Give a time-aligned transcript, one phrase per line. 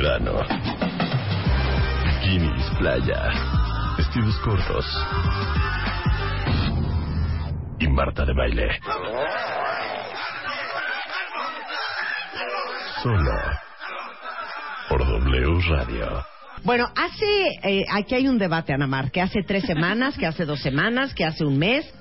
[0.00, 0.32] verano.
[2.04, 3.30] Bikinis, playa,
[3.96, 4.86] vestidos cortos.
[7.80, 8.80] Y Marta de baile.
[13.02, 13.32] Solo
[14.88, 16.24] por W Radio.
[16.64, 20.60] Bueno, hace, eh, aquí hay un debate, Anamar, que hace tres semanas, que hace dos
[20.60, 21.92] semanas, que hace un mes.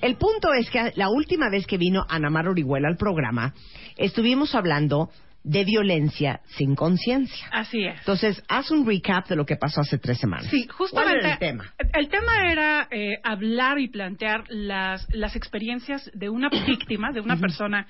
[0.00, 3.54] El punto es que la última vez que vino Anamar Orihuela al programa,
[3.96, 5.10] estuvimos hablando
[5.48, 7.48] de violencia sin conciencia.
[7.50, 7.98] Así es.
[8.00, 10.46] Entonces, haz un recap de lo que pasó hace tres semanas.
[10.50, 11.20] Sí, justamente.
[11.20, 11.72] ¿Cuál era el tema?
[11.94, 17.38] El tema era eh, hablar y plantear las, las experiencias de una víctima, de una
[17.38, 17.86] persona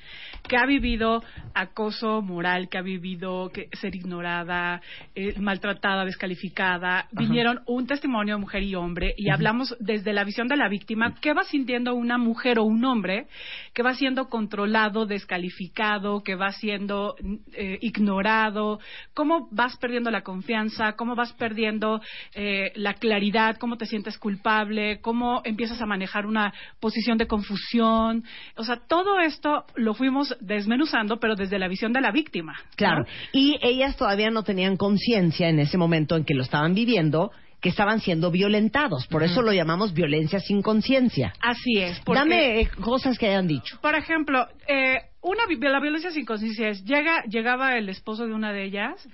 [0.49, 4.81] que ha vivido acoso moral, que ha vivido que, ser ignorada,
[5.17, 7.09] eh, maltratada, descalificada.
[7.11, 11.17] Vinieron un testimonio de mujer y hombre y hablamos desde la visión de la víctima,
[11.21, 13.27] qué va sintiendo una mujer o un hombre
[13.75, 17.17] que va siendo controlado, descalificado, que va siendo
[17.55, 18.81] eh, ignorado,
[19.15, 22.01] cómo vas perdiendo la confianza, cómo vas perdiendo
[22.35, 28.25] eh, la claridad, cómo te sientes culpable, cómo empiezas a manejar una posición de confusión.
[28.57, 32.55] O sea, todo esto lo fuimos desmenuzando, pero desde la visión de la víctima.
[32.77, 33.05] Claro.
[33.33, 37.69] Y ellas todavía no tenían conciencia en ese momento en que lo estaban viviendo que
[37.71, 39.07] estaban siendo violentados.
[39.09, 41.33] Por eso lo llamamos violencia sin conciencia.
[41.41, 41.99] Así es.
[42.01, 43.79] porque- Dame eh, cosas que hayan dicho.
[43.81, 48.33] Por ejemplo, eh, una vi- la violencia sin conciencia es llega llegaba el esposo de
[48.35, 49.09] una de ellas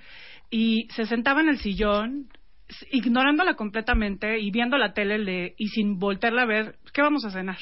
[0.51, 2.27] y se sentaba en el sillón
[2.69, 7.25] s- ignorándola completamente y viendo la tele le- y sin voltearla a ver qué vamos
[7.25, 7.57] a cenar.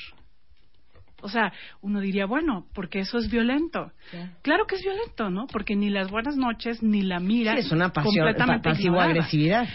[1.22, 3.94] O sea, uno diría, bueno, porque eso es violento.
[4.42, 5.48] Claro que es violento, ¿no?
[5.48, 8.74] Porque ni las buenas noches ni la mira Sí, es una pasión, completamente ignorada
[9.14, 9.68] pasivo-agresividad.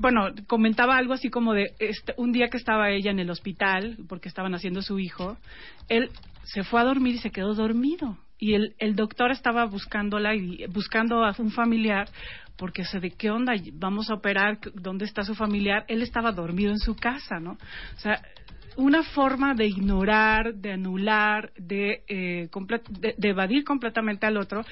[0.00, 3.96] Bueno, comentaba algo así como de este, un día que estaba ella en el hospital
[4.08, 5.36] porque estaban haciendo su hijo,
[5.88, 6.10] él
[6.44, 8.18] se fue a dormir y se quedó dormido.
[8.38, 12.08] Y el, el doctor estaba buscándola y buscando a un familiar
[12.56, 16.72] porque se de qué onda vamos a operar dónde está su familiar él estaba dormido
[16.72, 18.20] en su casa no o sea
[18.78, 22.48] una forma de ignorar, de anular, de, eh,
[23.00, 24.64] de, de evadir completamente al otro,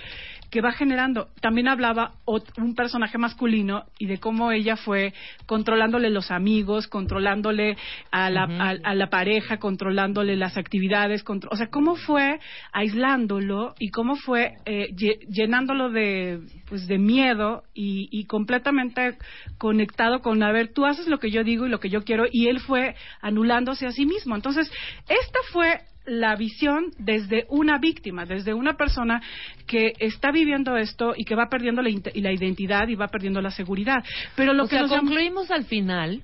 [0.49, 1.27] que va generando.
[1.41, 5.13] También hablaba un personaje masculino y de cómo ella fue
[5.47, 7.77] controlándole los amigos, controlándole
[8.13, 12.39] a la, a, a la pareja, controlándole las actividades, contro- o sea, cómo fue
[12.73, 19.19] aislándolo y cómo fue eh, lle- llenándolo de, pues, de miedo y, y completamente
[19.59, 22.25] conectado con, a ver, tú haces lo que yo digo y lo que yo quiero,
[22.31, 24.37] y él fue anulándose a sí mismo.
[24.37, 24.71] Entonces,
[25.09, 29.21] esta fue la visión desde una víctima, desde una persona
[29.67, 34.05] que está viviendo esto y que va perdiendo la, identidad y va perdiendo la seguridad.
[34.37, 36.23] Pero lo o que sea, nos llama- concluimos al final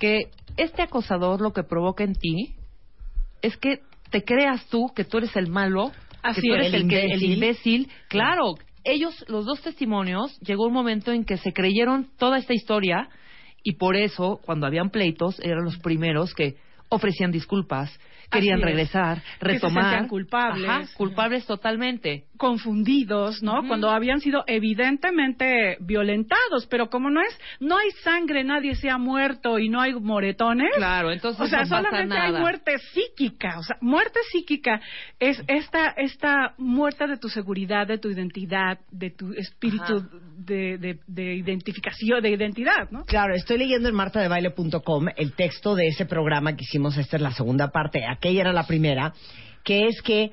[0.00, 2.54] que este acosador lo que provoca en ti
[3.40, 6.60] es que te creas tú que tú eres el malo, Así que tú es.
[6.60, 7.32] eres el, El que- el imbécil.
[7.34, 7.88] imbécil.
[8.08, 13.08] Claro, ellos, los dos testimonios, llegó un momento en que se creyeron toda esta historia
[13.62, 16.56] y por eso, cuando habían pleitos, eran los primeros que
[16.88, 17.90] ofrecían disculpas,
[18.30, 19.84] querían regresar, Que se retomar.
[19.84, 20.68] sentían culpables.
[20.68, 22.24] Ajá, culpables totalmente.
[22.36, 23.66] confundidos, ¿no?
[23.66, 28.96] Cuando habían sido evidentemente violentados, pero como no es, no hay sangre, nadie se ha
[28.98, 30.70] muerto y no hay moretones.
[30.76, 33.58] Claro, entonces o sea, no pasa solamente hay muerte psíquica.
[33.58, 34.80] O sea, muerte psíquica
[35.18, 40.04] es esta, esta muerte de tu seguridad, de tu identidad, de tu espíritu
[40.38, 43.04] de, de identificación, de identidad, ¿no?
[43.04, 47.32] Claro, estoy leyendo en martadebaile.com el texto de ese programa que hicimos, esta es la
[47.32, 49.14] segunda parte, aquella era la primera,
[49.64, 50.30] que es que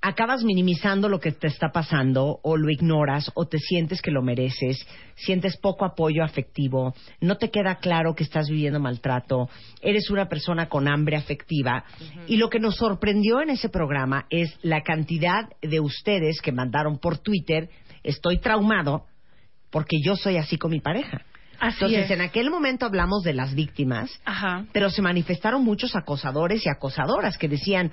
[0.00, 4.22] acabas minimizando lo que te está pasando o lo ignoras o te sientes que lo
[4.22, 9.48] mereces, sientes poco apoyo afectivo, no te queda claro que estás viviendo maltrato,
[9.80, 11.84] eres una persona con hambre afectiva
[12.28, 16.98] y lo que nos sorprendió en ese programa es la cantidad de ustedes que mandaron
[16.98, 17.68] por Twitter,
[18.04, 19.06] estoy traumado
[19.70, 21.24] porque yo soy así con mi pareja.
[21.66, 22.10] Así Entonces, es.
[22.12, 24.64] en aquel momento hablamos de las víctimas, Ajá.
[24.72, 27.90] pero se manifestaron muchos acosadores y acosadoras que decían,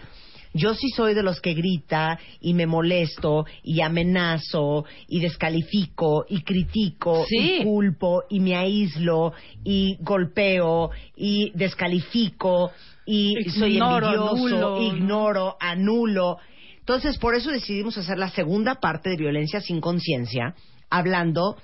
[0.53, 6.43] yo sí soy de los que grita y me molesto y amenazo y descalifico y
[6.43, 7.58] critico Sí.
[7.61, 9.34] y culpo y me aíslo
[9.64, 12.72] y golpeo y descalifico
[13.05, 16.37] y soy envidioso, ignoro, anulo.
[16.79, 20.53] Entonces, por eso decidimos hacer la segunda parte de violencia sin conciencia,
[20.90, 21.58] hablando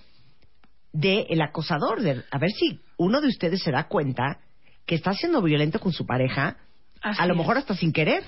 [0.93, 4.39] de el acosador, de, a ver si uno de ustedes se da cuenta
[4.85, 6.57] que está siendo violento con su pareja,
[7.01, 7.37] Así a lo es.
[7.39, 8.23] mejor hasta sin querer.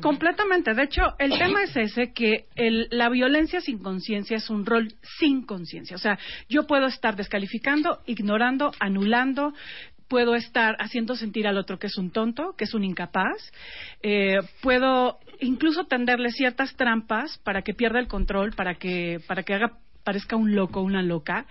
[0.00, 0.74] Completamente.
[0.74, 4.94] De hecho, el tema es ese, que el- la violencia sin conciencia es un rol
[5.18, 5.96] sin conciencia.
[5.96, 6.18] O sea,
[6.48, 9.52] yo puedo estar descalificando, ignorando, anulando,
[10.08, 13.52] puedo estar haciendo sentir al otro que es un tonto, que es un incapaz,
[14.02, 19.54] eh, puedo incluso tenderle ciertas trampas para que pierda el control, para que, para que
[19.54, 21.46] haga parezca un loco, una loca,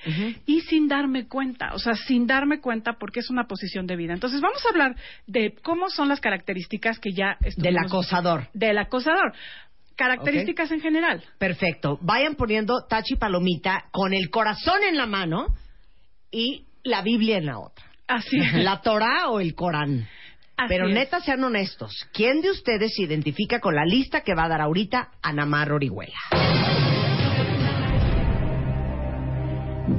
[0.46, 4.14] y sin darme cuenta, o sea, sin darme cuenta porque es una posición de vida.
[4.14, 4.96] Entonces, vamos a hablar
[5.28, 8.48] de cómo son las características que ya Del acosador.
[8.54, 9.34] Del acosador.
[9.96, 11.24] Características en general.
[11.38, 12.00] Perfecto.
[12.02, 15.48] Vayan poniendo tachi palomita con el corazón en la mano
[16.32, 17.86] y la Biblia en la otra.
[18.08, 18.54] Así es.
[18.64, 20.08] La Torah o el Corán.
[20.58, 20.94] Así Pero es.
[20.94, 22.08] neta, sean honestos.
[22.14, 27.01] ¿Quién de ustedes se identifica con la lista que va a dar ahorita Anamar Orihuela?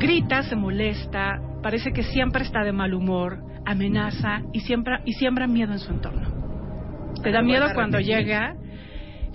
[0.02, 5.46] Grita, se molesta, parece que siempre está de mal humor, amenaza y siembra, y siembra
[5.46, 7.12] miedo en su entorno.
[7.22, 8.56] Te da miedo cuando llega,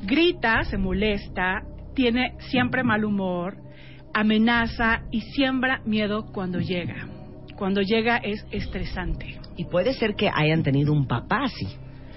[0.04, 1.64] grita, se molesta,
[1.96, 3.56] tiene siempre mal humor,
[4.14, 7.08] amenaza y siembra miedo cuando llega.
[7.56, 9.40] Cuando llega es estresante.
[9.56, 11.68] Y puede ser que hayan tenido un papá así.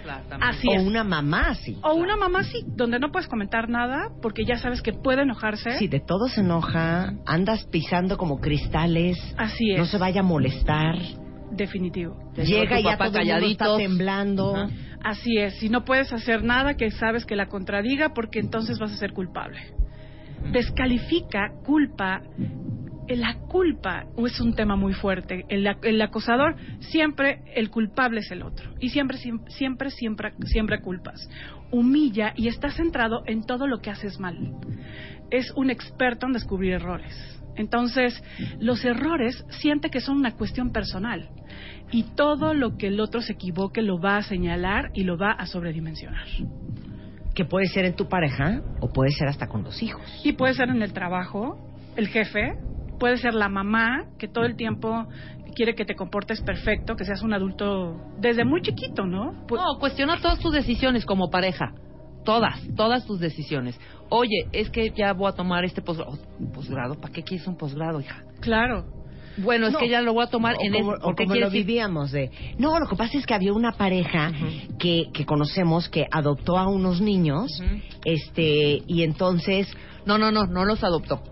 [0.03, 0.25] Claro.
[0.41, 0.87] Así o es.
[0.87, 1.79] una mamá así.
[1.83, 5.79] O una mamá sí, donde no puedes comentar nada porque ya sabes que puede enojarse.
[5.79, 9.79] Si de todo se enoja, andas pisando como cristales, Así es.
[9.79, 10.97] no se vaya a molestar.
[11.53, 12.17] Definitivo.
[12.37, 14.69] Llega y ya todo el mundo está temblando.
[15.03, 18.93] Así es, si no puedes hacer nada que sabes que la contradiga porque entonces vas
[18.93, 19.59] a ser culpable.
[20.53, 22.23] Descalifica, culpa.
[23.17, 25.45] La culpa es un tema muy fuerte.
[25.49, 30.81] El, el acosador siempre el culpable es el otro y siempre siem- siempre siempre siempre
[30.81, 31.29] culpas.
[31.73, 34.55] Humilla y está centrado en todo lo que haces mal.
[35.31, 37.15] Es un experto en descubrir errores.
[37.57, 38.23] Entonces,
[38.61, 41.29] los errores siente que son una cuestión personal
[41.91, 45.33] y todo lo que el otro se equivoque lo va a señalar y lo va
[45.33, 46.27] a sobredimensionar.
[47.35, 50.03] Que puede ser en tu pareja o puede ser hasta con los hijos.
[50.25, 51.59] Y puede ser en el trabajo,
[51.97, 52.55] el jefe,
[53.01, 55.07] puede ser la mamá que todo el tiempo
[55.57, 59.33] quiere que te comportes perfecto, que seas un adulto desde muy chiquito, ¿no?
[59.49, 61.73] Pu- No, cuestiona todas tus decisiones como pareja.
[62.25, 63.81] Todas, todas tus decisiones.
[64.11, 66.13] Oye, es que ya voy a tomar este posgrado.
[66.13, 67.01] Oh, ¿Posgrado?
[67.01, 68.23] ¿Para qué quieres un posgrado, hija?
[68.41, 68.85] Claro.
[69.39, 69.79] Bueno, es No.
[69.79, 70.99] que ya lo voy a tomar o en como, el...
[70.99, 73.73] o ¿Por qué como lo vivíamos de no lo que pasa es que había una
[73.73, 74.33] pareja
[74.79, 77.49] que, que conocemos que adoptó a unos niños
[78.05, 79.67] este y entonces
[80.05, 81.23] No, no, no, no los adoptó.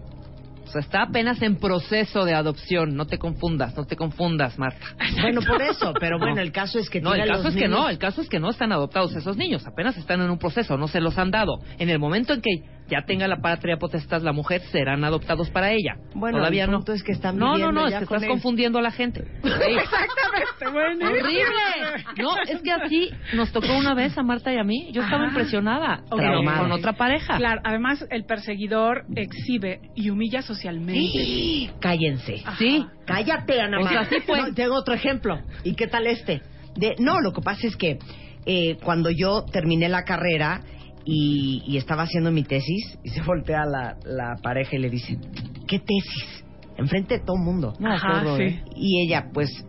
[0.69, 2.95] O sea, está apenas en proceso de adopción.
[2.95, 4.87] No te confundas, no te confundas, Marta.
[5.23, 6.27] bueno por eso pero No.
[6.27, 8.29] bueno el caso es que No, el caso los es que no, el caso es
[8.29, 11.31] que no están adoptados esos niños, apenas están en un proceso, no se los han
[11.31, 11.59] dado.
[11.79, 15.71] En el momento en que ya tenga la patria potestad la mujer, serán adoptados para
[15.73, 15.97] ella.
[16.15, 16.83] Bueno, Todavía el no.
[16.93, 18.29] es que están No, no, no, es que con estás él.
[18.31, 19.25] confundiendo a la gente.
[19.43, 19.75] Sí.
[19.75, 21.07] Exactamente, bueno.
[21.09, 22.05] ¡Horrible!
[22.19, 24.89] No, es que así nos tocó una vez a Marta y a mí.
[24.93, 25.29] Yo estaba Ajá.
[25.29, 26.01] impresionada.
[26.11, 26.19] Ok.
[26.19, 26.59] pero Traumada.
[26.61, 27.37] con otra pareja.
[27.37, 31.71] Claro, además el perseguidor exhibe y humilla socialmente.
[31.81, 32.57] cállense Ajá.
[32.59, 32.85] Sí.
[33.07, 34.39] cállate Ana O sea, sí fue.
[34.41, 36.43] No, tengo otro ejemplo y qué tal este
[36.77, 37.99] de no lo que pasa es que
[38.47, 40.61] eh, cuando yo terminé la carrera
[41.05, 45.19] y, y estaba haciendo mi tesis y se voltea la, la pareja y le dice
[45.67, 46.45] qué tesis
[46.77, 48.43] enfrente de todo el mundo Ajá, sí.
[48.43, 48.63] ¿eh?
[48.77, 49.65] y ella pues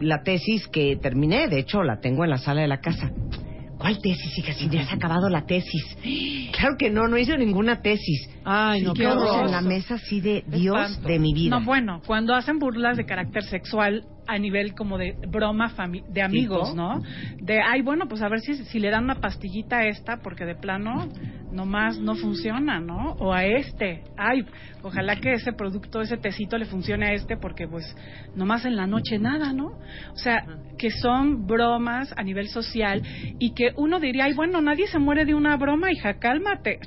[0.00, 3.10] la tesis que terminé de hecho la tengo en la sala de la casa
[3.78, 4.54] ¿Cuál tesis, hija?
[4.54, 5.98] Si ya has acabado la tesis.
[6.52, 8.26] Claro que no, no hice ninguna tesis.
[8.42, 9.44] Ay, no, y qué horror.
[9.44, 11.08] en la mesa así de Dios Espanto.
[11.08, 11.58] de mi vida.
[11.58, 15.72] No, bueno, cuando hacen burlas de carácter sexual a nivel como de broma
[16.08, 16.74] de amigos.
[16.74, 17.02] ¿no?
[17.40, 20.44] De, ay, bueno, pues a ver si, si le dan una pastillita a esta, porque
[20.44, 21.08] de plano
[21.56, 23.12] nomás no funciona, ¿no?
[23.18, 24.44] O a este, ay,
[24.82, 27.84] ojalá que ese producto, ese tecito le funcione a este, porque pues
[28.34, 29.68] nomás en la noche nada, ¿no?
[30.12, 30.44] O sea,
[30.78, 33.02] que son bromas a nivel social
[33.38, 36.78] y que uno diría, ay, bueno, nadie se muere de una broma, hija, cálmate.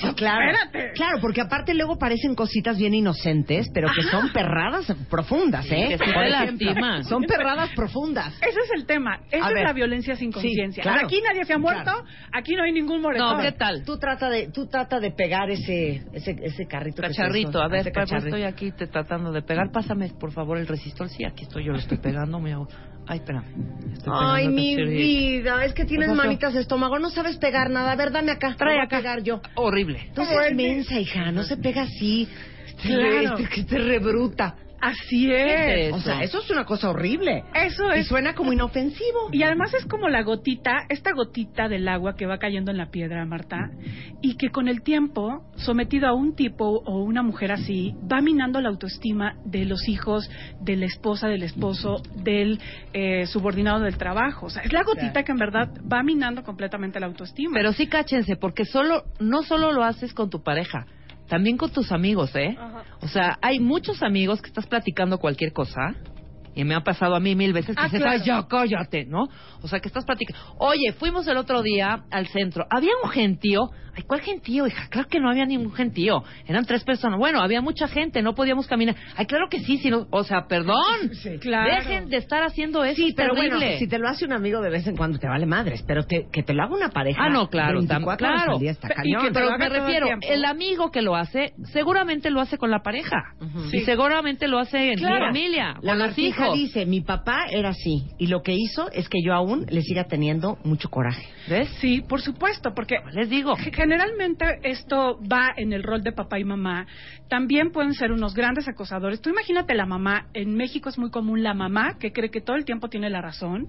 [0.00, 0.50] Sí, claro.
[0.50, 0.92] Espérate.
[0.94, 5.96] Claro, porque aparte luego parecen cositas bien inocentes, pero que son perradas profundas, ¿eh?
[5.98, 7.04] sí.
[7.08, 8.34] Son perradas profundas.
[8.42, 9.20] Ese es el tema.
[9.30, 9.64] Esa A es ver.
[9.64, 10.82] la violencia sin Sí, conciencia.
[10.82, 11.06] claro.
[11.06, 12.04] Aquí nadie se ha muerto, Claro.
[12.32, 13.36] aquí no hay ningún moretón.
[13.38, 13.84] No, ¿qué tal?
[13.84, 17.02] Tú trata de, tú trata de pegar ese, ese, ese carrito.
[17.02, 18.36] Cacharrito, a ver, cacharrito.
[18.36, 19.70] estoy aquí te tratando de pegar.
[19.70, 21.08] Pásame, por favor, el resistor.
[21.10, 22.40] Sí, aquí estoy, yo lo estoy pegando.
[22.40, 22.68] Me hago...
[23.06, 23.42] Ay, espera.
[23.92, 27.92] Estoy Ay, mi vida, es que tienes manitas de estómago, no sabes pegar nada.
[27.92, 28.54] A ver, dame acá.
[28.56, 28.98] Trae acá.
[28.98, 29.40] pegar yo.
[29.54, 30.10] Horrible.
[30.14, 32.28] Tú eres mensa, hija, no se pega así.
[32.82, 33.38] Claro.
[33.38, 34.56] Este, que te rebruta.
[34.80, 35.88] Así ¿Qué es.
[35.88, 36.40] es O sea, Eso.
[36.40, 37.44] es una cosa horrible.
[37.54, 38.06] Eso Y es.
[38.06, 39.28] suena como inofensivo.
[39.32, 42.90] Y además es como la gotita, esta gotita del agua que va cayendo en la
[42.90, 43.70] piedra, Marta,
[44.22, 48.60] y que con el tiempo, sometido a un tipo o una mujer así, va minando
[48.60, 50.30] la autoestima de los hijos,
[50.60, 52.60] de la esposa, del esposo, del
[52.92, 54.46] eh, subordinado del trabajo.
[54.46, 57.52] O sea, es la gotita que en verdad va minando completamente la autoestima.
[57.54, 60.86] Pero sí cáchense, porque solo, no solo lo haces con tu pareja,
[61.28, 62.56] también con tus amigos, ¿eh?
[62.58, 62.84] Ajá.
[63.00, 65.94] O sea, hay muchos amigos que estás platicando cualquier cosa
[66.58, 68.18] y me ha pasado a mí mil veces que Ah, dices, claro.
[68.20, 69.28] "Ay, ya cállate, ¿no?
[69.62, 70.40] O sea, que estás platicando.
[70.58, 72.66] Oye, fuimos el otro día al centro.
[72.70, 73.70] Había un gentío.
[73.96, 74.86] Ay, ¿cuál gentío, hija?
[74.90, 76.22] Claro que no había ningún gentío.
[76.46, 77.18] Eran tres personas.
[77.18, 78.94] Bueno, había mucha gente, no podíamos caminar.
[79.16, 80.76] Ay, claro que sí, sino, o sea, perdón.
[81.40, 81.74] Claro.
[81.74, 82.96] Dejen de estar haciendo eso.
[82.96, 83.58] Sí, pero terrible.
[83.58, 86.04] bueno, si te lo hace un amigo de vez en cuando te vale madres, pero
[86.04, 87.20] te- que te lo haga una pareja.
[87.24, 88.52] Ah, no, claro, tam- 24 horas claro.
[88.54, 89.22] al día está cañón.
[89.26, 92.80] que Pero me el refiero, el amigo que lo hace, seguramente lo hace con la
[92.82, 93.16] pareja.
[93.70, 93.78] Sí.
[93.78, 95.16] Y seguramente lo hace en Claro.
[95.16, 96.08] su familia, La con los
[96.54, 100.04] Dice, mi papá era así, y lo que hizo es que yo aún le siga
[100.04, 101.26] teniendo mucho coraje.
[101.48, 101.68] ¿Ves?
[101.80, 103.56] Sí, por supuesto, porque Les digo.
[103.56, 106.86] Ge- Generalmente esto va en el rol de papá y mamá.
[107.28, 109.20] También pueden ser unos grandes acosadores.
[109.20, 110.26] Tú imagínate la mamá.
[110.34, 113.20] En México es muy común la mamá que cree que todo el tiempo tiene la
[113.22, 113.68] razón,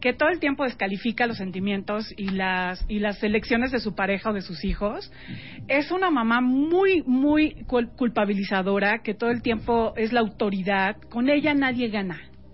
[0.00, 4.30] que todo el tiempo descalifica los sentimientos y las y las elecciones de su pareja
[4.30, 5.10] o de sus hijos.
[5.66, 10.96] Es una mamá muy muy cul- culpabilizadora que todo el tiempo es la autoridad.
[11.10, 12.07] Con ella nadie gana.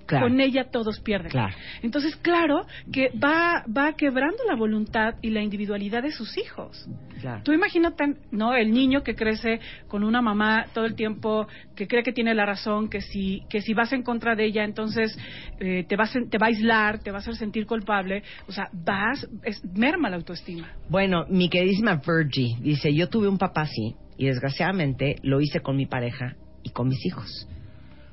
[0.07, 0.27] Claro.
[0.29, 1.31] Con ella todos pierden.
[1.31, 1.55] Claro.
[1.83, 6.87] Entonces, claro que va, va quebrando la voluntad y la individualidad de sus hijos.
[7.23, 7.41] Claro.
[7.43, 8.53] Tú imagínate, ¿no?
[8.55, 12.45] El niño que crece con una mamá todo el tiempo que cree que tiene la
[12.45, 15.19] razón, que si, que si vas en contra de ella, entonces
[15.59, 18.23] eh, te, vas, a- te va a aislar, te va a hacer sentir culpable.
[18.47, 20.69] O sea, vas, es, merma la autoestima.
[20.91, 25.77] Bueno, mi queridísima Virgie dice, yo tuve un papá así, y desgraciadamente lo hice con
[25.77, 27.49] mi pareja y con mis hijos.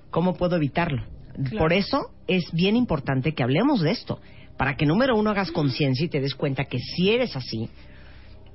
[0.10, 1.04] ¿Cómo puedo evitarlo?
[1.34, 1.58] Claro.
[1.58, 4.20] Por eso es bien importante que hablemos de esto,
[4.58, 7.70] para que número uno hagas conciencia y te des cuenta que si eres así,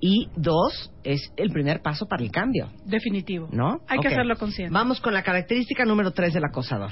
[0.01, 3.49] y dos, es el primer paso para el cambio, Definitivo.
[3.51, 3.81] ¿no?
[3.89, 4.73] Hay que hacerlo consciente.
[4.73, 6.91] Vamos con la característica número tres del acosador.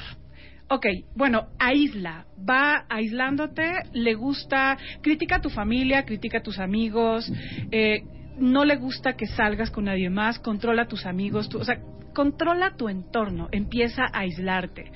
[0.69, 7.31] Ok, bueno, aísla, va aislándote, le gusta, critica a tu familia, critica a tus amigos,
[7.71, 8.03] eh,
[8.37, 11.79] no le gusta que salgas con nadie más, controla a tus amigos, tú- o sea,
[12.15, 14.91] controla tu entorno, empieza a aislarte.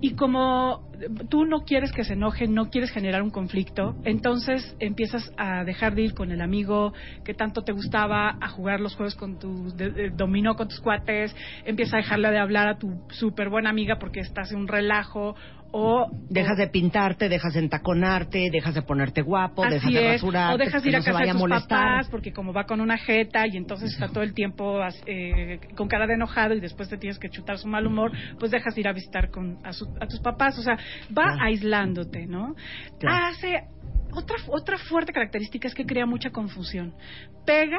[0.00, 0.82] Y como
[1.30, 5.94] tú no quieres que se enoje, no quieres generar un conflicto, entonces empiezas a dejar
[5.94, 6.92] de ir con el amigo
[7.24, 11.34] que tanto te gustaba, a jugar los juegos con tu de- dominó con tus cuates,
[11.64, 15.36] empieza a dejarle de hablar a tu súper buena amiga porque estás en un relajo
[15.70, 20.12] o Dejas de pintarte, dejas de entaconarte, dejas de ponerte guapo, Así dejas de es,
[20.20, 22.80] rasurarte, o dejas de ir a no casa de tus papás porque como va con
[22.80, 26.88] una jeta y entonces está todo el tiempo eh, con cara de enojado y después
[26.88, 29.72] te tienes que chutar su mal humor, pues dejas de ir a visitar con, a,
[29.72, 30.74] su- a tus papás, o sea,
[31.16, 31.38] va Claro.
[31.42, 32.54] aislándote, ¿no?
[32.98, 33.26] Claro.
[33.26, 33.62] Hace
[34.12, 36.94] otra otra fuerte característica es que crea mucha confusión.
[37.44, 37.78] Pega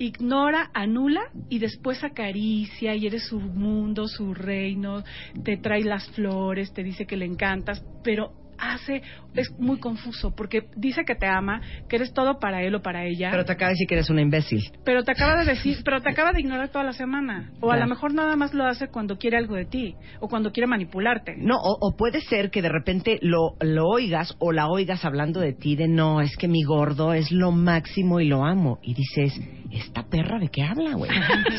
[0.00, 5.04] ignora, anula y después acaricia y eres su mundo, su reino,
[5.44, 9.02] te trae las flores, te dice que le encantas, pero hace,
[9.34, 13.04] es muy confuso porque dice que te ama, que eres todo para él o para
[13.06, 14.60] ella, Pero te acaba de decir que eres una imbécil.
[14.84, 17.50] pero te acaba de decir, pero te acaba de ignorar toda la semana.
[17.60, 17.82] O a Claro.
[17.88, 21.34] lo mejor nada más lo hace cuando quiere algo de ti o cuando quiere manipularte.
[21.36, 25.40] No, o, o puede ser que de repente lo, lo oigas o la oigas hablando
[25.40, 28.78] de ti de no, es que mi gordo es lo máximo y lo amo.
[28.82, 29.38] Y dices,
[29.72, 31.10] ¿esta perra de qué habla, güey?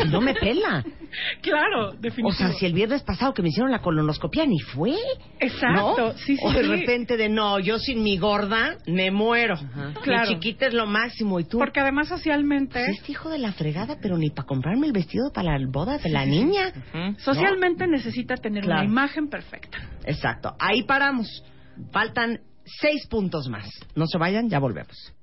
[0.02, 0.84] Si no me pela.
[1.42, 2.30] Claro, definitivo.
[2.30, 4.94] O sea, si el viernes pasado que me hicieron la colonoscopia ni fue.
[5.40, 6.12] Exacto, ¿no?
[6.14, 6.68] sí, sí, O de sí.
[6.70, 9.56] repente de no, yo sin mi gorda me muero.
[10.04, 10.30] Claro.
[10.30, 11.58] Mi chiquita es lo máximo y tú.
[11.60, 15.32] Porque además socialmente, Pues este hijo de la fregada, pero ni para comprarme el vestido
[15.32, 16.74] para la boda de la niña.
[17.20, 18.82] socialmente necesita tener Claro.
[18.82, 19.78] una imagen perfecta.
[20.06, 20.54] Exacto.
[20.60, 21.44] Ahí paramos.
[21.92, 23.68] Faltan seis puntos más.
[23.96, 25.14] No se vayan, ya volvemos.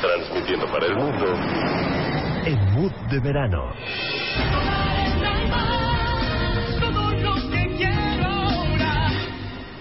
[0.00, 1.26] Transmitiendo para el mundo.
[2.44, 3.72] En Mood de Verano.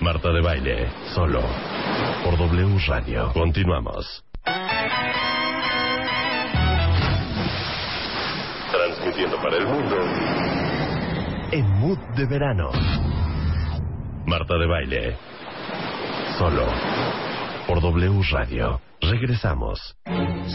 [0.07, 1.41] Marta de Baile, solo.
[2.23, 3.29] Por W Radio.
[3.33, 4.23] Continuamos.
[8.71, 9.97] Transmitiendo para el mundo.
[11.51, 12.69] En Mood de Verano.
[14.25, 15.17] Marta de Baile.
[16.37, 16.65] Solo.
[17.67, 18.79] Por W Radio.
[19.01, 19.97] Regresamos.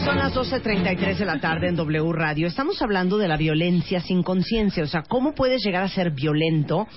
[0.03, 2.47] Son las 12.33 de la tarde en W Radio.
[2.47, 4.83] Estamos hablando de la violencia sin conciencia.
[4.83, 6.87] O sea, ¿cómo puedes llegar a ser violento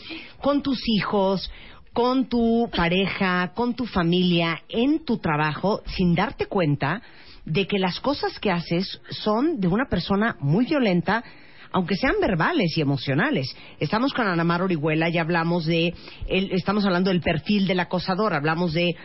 [0.41, 1.51] con tus hijos,
[1.97, 7.01] con tu pareja, con tu familia, en tu trabajo, sin darte cuenta
[7.47, 11.25] de que las cosas que haces son de una persona muy violenta?
[11.73, 13.55] aunque sean verbales y emocionales.
[13.81, 15.93] Estamos con Ana Mar Orihuela y hablamos de,
[16.27, 18.97] el- estamos hablando del perfil del acosador, hablamos de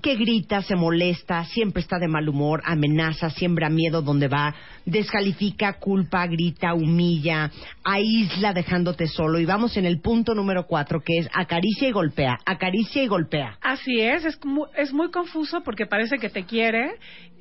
[0.00, 4.54] que grita, se molesta, siempre está de mal humor, amenaza, siembra miedo donde va,
[4.84, 7.50] descalifica, culpa, grita, humilla,
[7.84, 9.38] aísla dejándote solo.
[9.38, 13.58] Y vamos en el punto número cuatro, que es acaricia y golpea, acaricia y golpea.
[13.60, 14.38] Así es, es
[14.76, 16.92] es muy confuso porque parece que te quiere,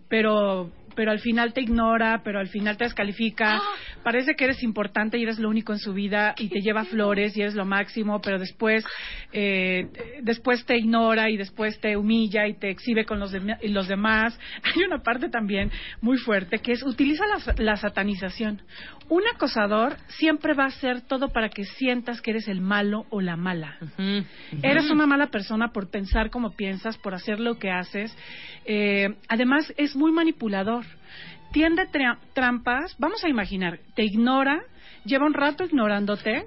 [0.07, 3.61] pero pero al final te ignora, pero al final te descalifica.
[4.03, 7.35] parece que eres importante y eres lo único en su vida y te lleva flores
[7.35, 8.85] y eres lo máximo, pero después,
[9.31, 9.87] eh,
[10.21, 14.37] después te ignora y después te humilla y te exhibe con los, y los demás.
[14.63, 18.61] Hay una parte también muy fuerte que es utiliza la, la satanización.
[19.09, 23.21] Un acosador siempre va a hacer todo para que sientas que eres el malo o
[23.21, 23.77] la mala.
[24.61, 28.15] Eres una mala persona por pensar como piensas, por hacer lo que haces.
[28.65, 30.85] Eh, además, es muy manipulador.
[31.51, 32.95] Tiende tra- trampas.
[32.99, 34.61] Vamos a imaginar, te ignora,
[35.05, 36.45] lleva un rato ignorándote.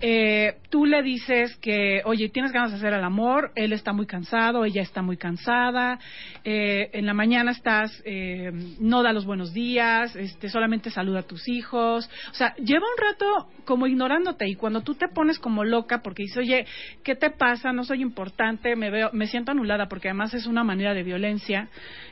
[0.00, 4.06] Eh, tú le dices que, oye, tienes ganas de hacer el amor, él está muy
[4.06, 5.98] cansado, ella está muy cansada,
[6.44, 11.24] eh, en la mañana estás, eh, no da los buenos días, este, solamente saluda a
[11.24, 15.64] tus hijos, o sea, lleva un rato como ignorándote y cuando tú te pones como
[15.64, 16.66] loca porque dices, oye,
[17.04, 17.72] ¿qué te pasa?
[17.72, 21.68] No soy importante, me veo, me siento anulada porque además es una manera de violencia,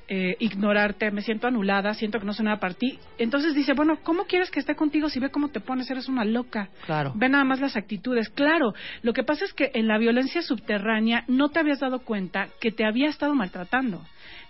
[0.08, 2.98] eh, ignorarte, me siento anulada, siento que no soy nada para ti.
[3.18, 5.90] Entonces dice, bueno, ¿cómo quieres que esté contigo si ve cómo te pones?
[5.90, 6.68] Eres una loca.
[6.86, 7.12] Claro.
[7.14, 8.28] Ve nada más las actitudes.
[8.30, 12.48] Claro, lo que pasa es que en la violencia subterránea no te habías dado cuenta
[12.60, 14.02] que te había estado maltratando,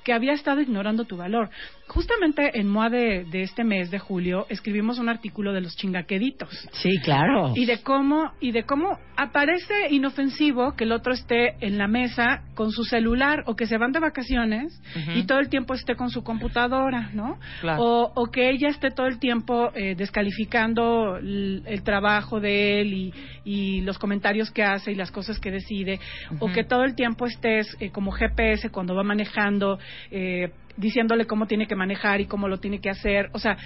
[0.04, 1.50] que había estado ignorando tu valor.
[1.86, 6.48] Justamente en MOA de, de este mes de julio escribimos un artículo de los chingaqueditos
[6.72, 7.52] Sí, claro.
[7.54, 12.42] y de cómo y de cómo aparece inofensivo que el otro esté en la mesa
[12.54, 14.80] con su celular o que se van de vacaciones
[15.14, 17.38] y todo el tiempo esté con su computadora, ¿no?
[17.60, 17.82] Claro.
[17.82, 22.92] O, o que ella esté todo el tiempo eh, descalificando el, el trabajo de él
[22.92, 23.14] y,
[23.44, 26.00] y los comentarios que hace y las cosas que decide,
[26.40, 29.78] o que todo el tiempo estés eh, como GPS cuando va manejando,
[30.10, 33.56] eh, diciéndole cómo tiene que manejar y cómo lo tiene que hacer, o sea,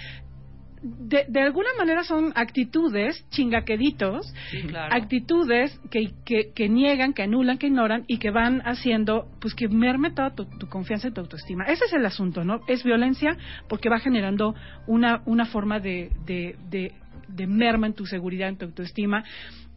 [0.85, 4.93] de, de alguna manera son actitudes chingaqueditos, Sí, claro.
[4.93, 9.69] actitudes que, que, que niegan, que anulan, que ignoran y que van haciendo pues que
[9.69, 11.63] merme toda tu, tu confianza y tu autoestima.
[11.65, 12.59] Ese es el asunto, ¿no?
[12.67, 13.37] Es violencia
[13.69, 16.91] porque va generando una, una forma de, de, de,
[17.29, 19.23] de merma en tu seguridad, en tu autoestima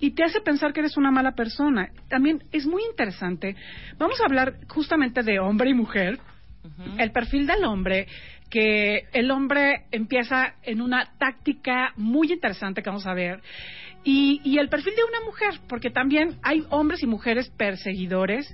[0.00, 1.88] y te hace pensar que eres una mala persona.
[2.08, 3.54] También es muy interesante.
[3.96, 6.18] Vamos a hablar justamente de hombre y mujer
[6.98, 8.06] El perfil del hombre,
[8.50, 13.40] que el hombre empieza en una táctica muy interesante que vamos a ver,
[14.04, 18.46] y, y el perfil de una mujer, porque también hay hombres y mujeres perseguidores,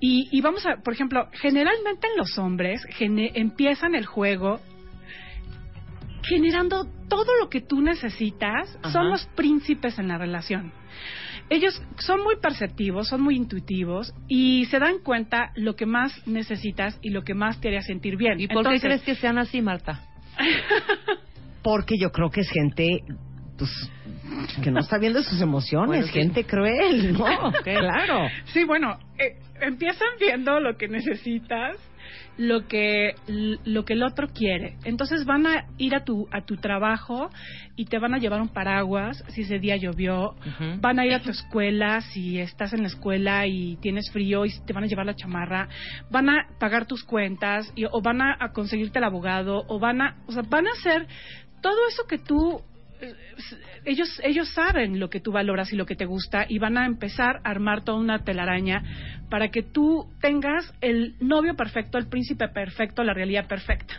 [0.00, 4.60] y, y vamos a, por ejemplo, generalmente en los hombres gene- empiezan el juego
[6.22, 8.90] generando todo lo que tú necesitas, Ajá.
[8.92, 10.72] son los príncipes en la relación.
[11.50, 16.98] Ellos son muy perceptivos, son muy intuitivos y se dan cuenta lo que más necesitas
[17.02, 18.40] y lo que más te haría sentir bien.
[18.40, 20.02] ¿Y por qué Entonces, crees que sean así, Marta?
[21.62, 23.00] Porque yo creo que es gente
[23.58, 23.70] pues,
[24.62, 26.12] que no está viendo sus emociones, Bueno, sí.
[26.12, 27.24] gente cruel, ¿no?
[27.62, 28.28] Claro.
[28.46, 31.76] Sí, bueno, eh, empiezan viendo lo que necesitas,
[32.36, 34.76] lo que lo que el otro quiere.
[34.84, 37.30] Entonces van a ir a tu a tu trabajo
[37.76, 40.34] y te van a llevar un paraguas si ese día llovió.
[40.80, 44.50] Van a ir a tu escuela si estás en la escuela y tienes frío y
[44.66, 45.68] te van a llevar la chamarra.
[46.10, 50.02] Van a pagar tus cuentas y, o van a, a conseguirte el abogado o van
[50.02, 51.06] a, o sea, van a hacer
[51.60, 52.62] todo eso que tú
[53.84, 56.86] ellos ellos saben lo que tú valoras y lo que te gusta y van a
[56.86, 58.82] empezar a armar toda una telaraña
[59.28, 63.94] para que tú tengas el novio perfecto, el príncipe perfecto, la realidad perfecta.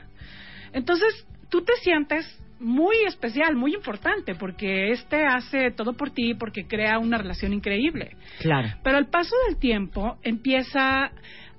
[0.74, 2.26] Entonces, tú te sientes
[2.60, 8.16] muy especial, muy importante, porque este hace todo por ti, porque crea una relación increíble.
[8.40, 8.70] Claro.
[8.84, 11.12] Pero al paso del tiempo empieza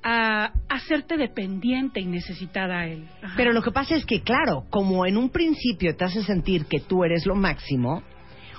[0.09, 3.09] a hacerte dependiente y necesitada a él.
[3.37, 6.79] Pero lo que pasa es que, claro, como en un principio te hace sentir que
[6.79, 8.05] tú eres lo máximo,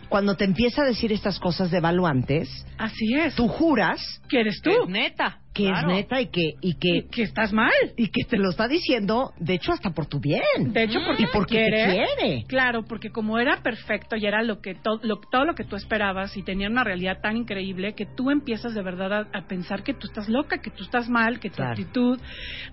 [0.09, 3.35] cuando te empieza a decir estas cosas devaluantes, así es.
[3.35, 5.39] tú juras que eres tú, Es neta.
[5.53, 5.89] que claro.
[5.89, 7.71] es neta y que, y y que, que estás mal.
[7.97, 10.41] y que te lo está diciendo, de hecho, hasta por tu bien.
[10.73, 11.85] De hecho, porque, y porque quiere.
[11.85, 12.43] te quiere.
[12.47, 15.75] Claro, porque como era perfecto y era lo que to- lo- todo lo que tú
[15.75, 19.83] esperabas y tenía una realidad tan increíble que tú empiezas de verdad a, a pensar
[19.83, 21.71] que tú estás loca, que tú estás mal, que tu Claro.
[21.71, 22.19] actitud,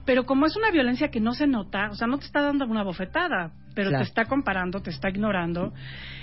[0.05, 2.65] pero como es una violencia que no se nota, o sea, no te está dando
[2.67, 4.05] una bofetada, pero Claro.
[4.05, 5.73] te está comparando, te está ignorando.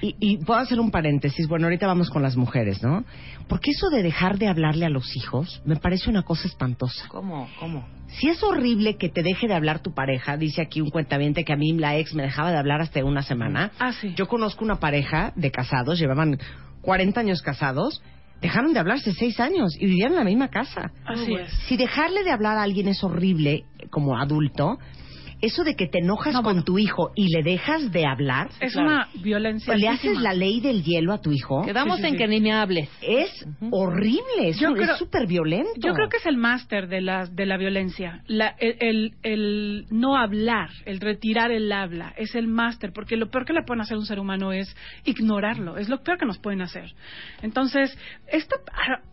[0.01, 1.47] Y, y puedo hacer un paréntesis.
[1.47, 3.03] Bueno, ahorita vamos con las mujeres, ¿no?
[3.47, 7.07] Porque eso de dejar de hablarle a los hijos me parece una cosa espantosa.
[7.09, 7.49] ¿Cómo?
[7.59, 7.85] ¿Cómo?
[8.07, 11.53] Si es horrible que te deje de hablar tu pareja, dice aquí un cuentaviente que
[11.53, 13.71] a mí la ex me dejaba de hablar hasta una semana.
[13.79, 14.13] Ah, sí.
[14.15, 16.37] Yo conozco una pareja de casados, llevaban
[16.81, 18.01] 40 años casados,
[18.41, 20.91] dejaron de hablarse 6 años y vivían en la misma casa.
[21.05, 21.51] Así es.
[21.67, 24.77] Si dejarle de hablar a alguien es horrible como adulto,
[25.41, 26.63] eso de que te enojas No, con bueno.
[26.63, 28.87] tu hijo y le dejas de hablar, Es Claro.
[28.87, 29.75] una violencia.
[29.75, 32.17] le haces la ley del hielo a tu hijo, Quedamos Sí, sí, en sí.
[32.19, 32.89] que ni me hables.
[33.01, 34.57] es horrible, es
[34.97, 35.71] súper violento.
[35.77, 38.21] Yo creo que es el máster de la, de la violencia.
[38.27, 43.29] La- el, el- el no hablar, el retirar el habla, es el máster, porque lo
[43.29, 44.75] peor que le pueden hacer a un ser humano es
[45.05, 46.93] ignorarlo, es lo peor que nos pueden hacer.
[47.41, 48.55] Entonces, esta,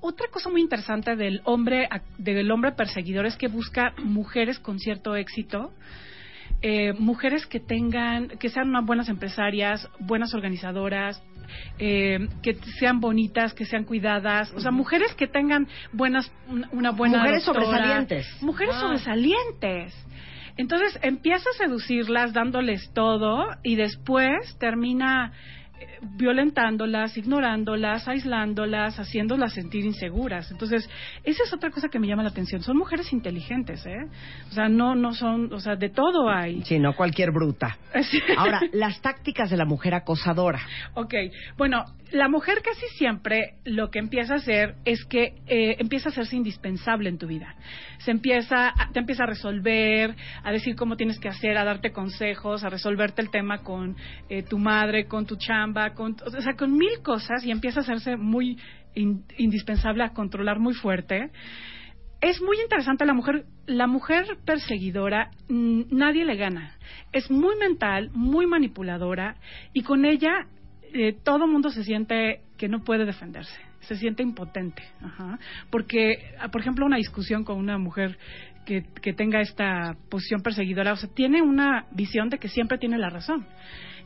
[0.00, 4.78] otra cosa muy interesante del hombre, ac- del hombre perseguidor es que busca mujeres con
[4.78, 5.72] cierto éxito,
[6.62, 11.22] eh, mujeres que tengan, que sean unas buenas empresarias, buenas organizadoras,
[11.78, 16.30] eh, que sean bonitas, que sean cuidadas, o sea, mujeres que tengan buenas,
[16.72, 18.42] una, buena Mujeres doctora, sobresalientes.
[18.42, 18.80] mujeres Ah.
[18.80, 20.06] sobresalientes.
[20.56, 25.32] Entonces empieza a seducirlas dándoles todo y después termina
[26.16, 30.50] violentándolas, ignorándolas, aislándolas, haciéndolas sentir inseguras.
[30.50, 30.88] Entonces,
[31.24, 32.62] esa es otra cosa que me llama la atención.
[32.62, 34.06] Son mujeres inteligentes, ¿eh?
[34.48, 36.62] O sea, no, no son, o sea, de todo hay.
[36.64, 37.76] Sí, no cualquier bruta.
[38.08, 38.20] Sí.
[38.36, 40.60] Ahora, las tácticas de la mujer acosadora.
[40.94, 41.14] Ok,
[41.56, 46.12] bueno, la mujer casi siempre lo que empieza a hacer es que eh, empieza a
[46.12, 47.54] hacerse indispensable en tu vida.
[47.98, 51.90] Se empieza, a- te empieza a resolver, a decir cómo tienes que hacer, a darte
[51.92, 53.96] consejos, a resolverte el tema con
[54.28, 55.36] eh, tu madre, con tu
[55.68, 58.58] chamba, con, o sea, con mil cosas y empieza a hacerse muy
[58.94, 61.30] in- indispensable, a controlar muy fuerte.
[62.20, 66.72] Es muy interesante la mujer, la mujer perseguidora, nadie le gana.
[67.12, 69.36] Es muy mental, muy manipuladora
[69.72, 70.46] y con ella
[70.92, 74.82] eh, todo mundo se siente que no puede defenderse, se siente impotente.
[75.00, 75.38] Ajá.
[75.70, 78.18] Porque, por ejemplo, una discusión con una mujer
[78.66, 82.98] que, que tenga esta posición perseguidora, o sea, tiene una visión de que siempre tiene
[82.98, 83.46] la razón.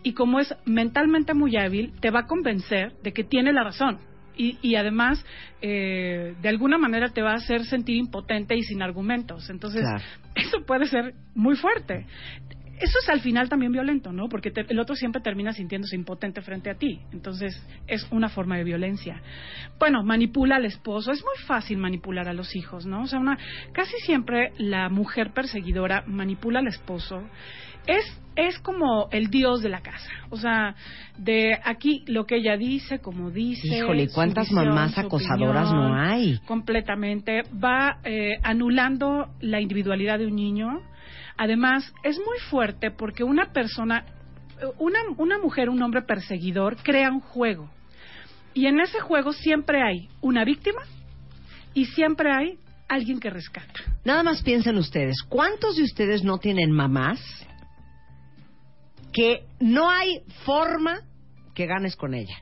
[0.02, 3.98] Y como es mentalmente muy hábil, te va a convencer de que tiene la razón.
[4.36, 5.24] Y, y además,
[5.60, 9.48] eh, de alguna manera te va a hacer sentir impotente y sin argumentos.
[9.50, 10.02] Entonces, Claro.
[10.34, 12.06] eso puede ser muy fuerte.
[12.80, 14.28] Eso es al final también violento, ¿no?
[14.28, 16.98] Porque te- el otro siempre termina sintiéndose impotente frente a ti.
[17.12, 17.54] Entonces,
[17.86, 19.22] es una forma de violencia.
[19.78, 21.12] Bueno, manipula al esposo.
[21.12, 23.02] Es muy fácil manipular a los hijos, ¿no?
[23.02, 23.38] O sea, una,
[23.72, 27.22] casi siempre la mujer perseguidora manipula al esposo.
[27.86, 28.04] Es,
[28.36, 30.10] es como el dios de la casa.
[30.30, 30.74] O sea,
[31.18, 33.68] de aquí lo que ella dice, como dice.
[33.68, 36.38] Híjole, ¿cuántas visión, mamás acosadoras opinión no hay?
[36.46, 40.68] completamente, va eh, anulando la individualidad de un niño.
[41.36, 44.04] Además, es muy fuerte porque una persona,
[44.78, 47.68] una, una mujer, un hombre perseguidor, crea un juego.
[48.54, 50.82] Y en ese juego siempre hay una víctima
[51.74, 53.80] y siempre hay alguien que rescata.
[54.04, 57.18] Nada más piensen ustedes, ¿cuántos de ustedes no tienen mamás
[59.12, 61.00] que no hay forma
[61.54, 62.34] que ganes con ella?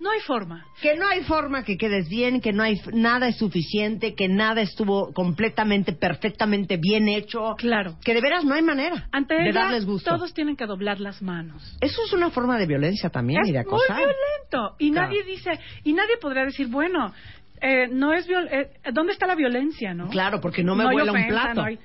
[0.00, 0.64] No hay forma.
[0.80, 4.60] Que no hay forma que quedes bien, que no hay nada es suficiente, que nada
[4.60, 7.56] estuvo completamente, perfectamente bien hecho.
[7.58, 7.96] Claro.
[8.04, 10.08] Que de veras no hay manera Ante de ella, darles gusto.
[10.14, 11.76] todos tienen que doblar las manos.
[11.80, 13.96] Eso es una forma de violencia también y de es muy acosar.
[13.96, 15.08] violento y Claro.
[15.08, 17.12] nadie dice y nadie podría decir bueno
[17.60, 21.10] eh, no es viol eh, dónde está la violencia no Claro, porque no me vuela
[21.10, 21.54] un plato.
[21.54, 21.78] no hay-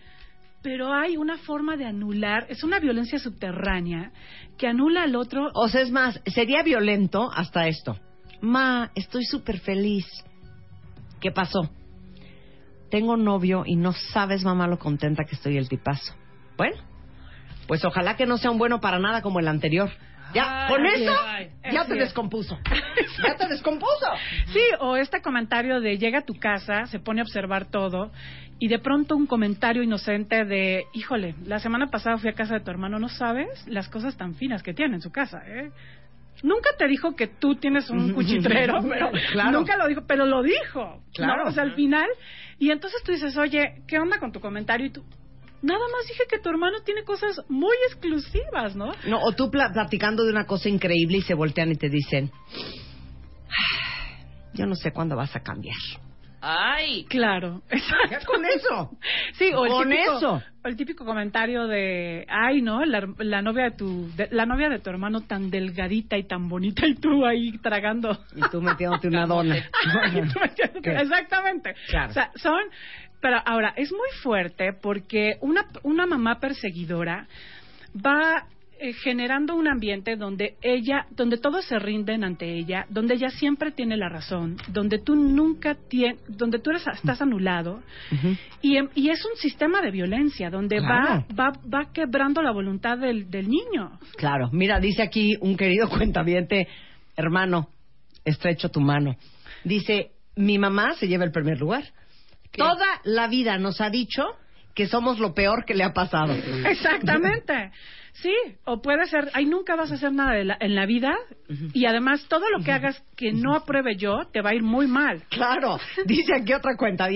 [0.63, 4.11] pero hay una forma de anular es una violencia subterránea
[4.57, 7.99] que anula al otro O sea, es más, sería violento hasta esto.
[8.41, 10.05] Ma, estoy súper feliz.
[11.19, 11.69] ¿Qué pasó?
[12.89, 16.13] Tengo novio y no sabes, mamá, lo contenta que estoy el tipazo.
[16.57, 16.77] Bueno,
[17.67, 19.89] pues ojalá que no sea un bueno para nada como el anterior.
[20.33, 21.13] Ya, con eso,
[21.71, 21.99] ya te es.
[21.99, 22.57] descompuso.
[23.27, 24.07] ya te descompuso.
[24.47, 28.11] Sí, o este comentario de llega a tu casa, se pone a observar todo
[28.59, 32.59] y de pronto un comentario inocente de, híjole, la semana pasada fui a casa de
[32.61, 35.41] tu hermano, ¿no sabes las cosas tan finas que tiene en su casa?
[35.45, 35.71] ¿eh?
[36.43, 39.51] Nunca te dijo que tú tienes un cuchitrero, pero Claro.
[39.51, 40.79] nunca lo dijo, pero lo dijo.
[40.97, 41.03] ¿no?
[41.13, 41.43] Claro.
[41.47, 42.07] O sea, al final.
[42.59, 44.87] Y entonces tú dices, oye, ¿qué onda con tu comentario?
[44.87, 45.03] Y tú,
[45.63, 48.91] nada más dije que tu hermano tiene cosas muy exclusivas, ¿no?
[49.07, 52.29] No, o tú pla- platicando de una cosa increíble y se voltean y te dicen,
[53.49, 54.17] "Ah,
[54.53, 55.75] yo no sé cuándo vas a cambiar.
[56.45, 57.61] Ay, Claro,
[58.11, 58.91] Ya con eso.
[59.35, 60.41] Sí, o el Con típico, eso.
[60.61, 64.67] o el típico comentario de, ay, no, la, la novia de tu, de- la novia
[64.67, 68.17] de tu hermano tan delgadita y tan bonita y tú ahí tragando.
[68.35, 69.57] Y tú metiéndote una dona.
[69.57, 70.91] Y tú metiéndote- ¿Qué?
[70.97, 71.75] Exactamente.
[71.87, 72.09] Claro.
[72.09, 72.59] O sea, son,
[73.23, 77.25] pero ahora es muy fuerte porque una una mamá perseguidora
[78.05, 78.45] va
[78.79, 83.71] eh, generando un ambiente donde ella, donde todos se rinden ante ella, donde ella siempre
[83.71, 87.81] tiene la razón, donde tú nunca tienes, donde tú eres, estás anulado,
[88.11, 88.35] Ujú.
[88.61, 91.25] y, em- y es un sistema de violencia donde Claro.
[91.33, 93.99] va, va, va quebrando la voluntad del, del niño.
[94.17, 96.67] Claro, mira, dice aquí un querido cuentaviente,
[97.15, 97.69] hermano,
[98.25, 99.15] estrecho tu mano.
[99.63, 101.83] Dice, mi mamá se lleva el primer lugar.
[102.57, 104.23] Toda la vida nos ha dicho
[104.73, 106.33] que somos lo peor que le ha pasado.
[106.65, 107.71] Exactamente.
[108.15, 108.31] Sí,
[108.65, 111.15] o puede ser, ahí nunca vas a hacer nada de la- en la vida
[111.73, 114.85] y además todo lo que hagas que no apruebe yo te va a ir muy
[114.85, 115.23] mal.
[115.29, 117.09] Claro, dice aquí otra cuenta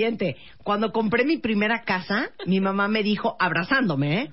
[0.63, 4.31] Cuando compré mi primera casa, mi mamá me dijo, abrazándome, ¿eh?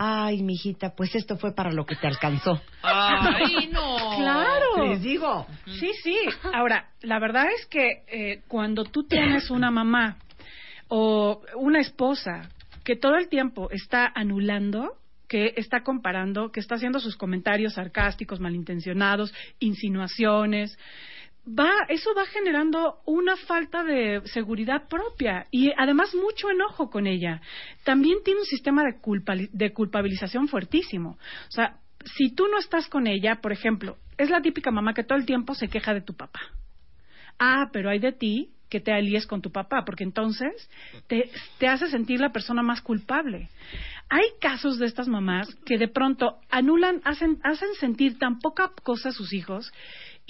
[0.00, 2.62] Ay, mijita, pues esto fue para lo que te alcanzó.
[2.82, 4.16] Ay, no.
[4.16, 4.86] Claro.
[4.86, 5.44] Les digo.
[5.66, 6.16] Sí, sí.
[6.54, 10.18] Ahora, la verdad es que eh, cuando tú tienes una mamá
[10.86, 12.48] o una esposa
[12.84, 14.92] que todo el tiempo está anulando,
[15.26, 20.78] que está comparando, que está haciendo sus comentarios sarcásticos, malintencionados, insinuaciones,
[21.48, 27.40] va, eso va generando una falta de seguridad propia y además mucho enojo con ella.
[27.84, 31.18] También tiene un sistema de, culpali- de culpabilización fuertísimo.
[31.48, 31.76] O sea,
[32.16, 35.26] si tú no estás con ella, por ejemplo, es la típica mamá que todo el
[35.26, 36.40] tiempo se queja de tu papá.
[37.38, 40.68] Ah, pero hay de ti que te alíes con tu papá, porque entonces
[41.06, 43.48] te, te hace sentir la persona más culpable.
[44.10, 49.08] Hay casos de estas mamás que de pronto anulan, hacen, hacen sentir tan poca cosa
[49.10, 49.72] a sus hijos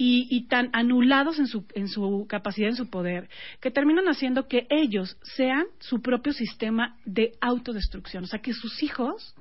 [0.01, 4.47] y, y tan anulados en su, en su capacidad, en su poder, que terminan haciendo
[4.47, 8.23] que ellos sean su propio sistema de autodestrucción.
[8.23, 9.35] O sea, que sus hijos